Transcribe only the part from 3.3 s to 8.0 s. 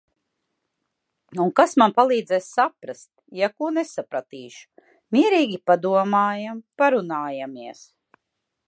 ja ko nesapratīšu?... mierīgi padomājām, parunājāmies...